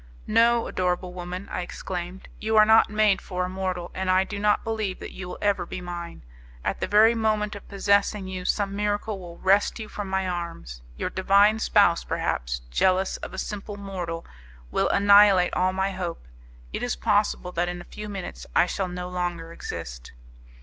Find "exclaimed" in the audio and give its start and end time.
1.61-2.27